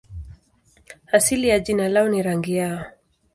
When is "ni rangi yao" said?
2.09-2.85